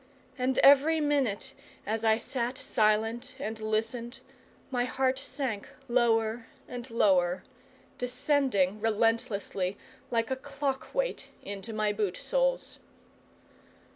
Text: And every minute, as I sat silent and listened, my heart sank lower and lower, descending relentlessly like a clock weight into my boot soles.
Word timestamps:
And 0.35 0.57
every 0.63 0.99
minute, 0.99 1.53
as 1.85 2.03
I 2.03 2.17
sat 2.17 2.57
silent 2.57 3.35
and 3.37 3.59
listened, 3.59 4.19
my 4.71 4.83
heart 4.83 5.19
sank 5.19 5.67
lower 5.87 6.47
and 6.67 6.89
lower, 6.89 7.43
descending 7.99 8.81
relentlessly 8.81 9.77
like 10.09 10.31
a 10.31 10.35
clock 10.35 10.95
weight 10.95 11.29
into 11.43 11.71
my 11.71 11.93
boot 11.93 12.17
soles. 12.17 12.79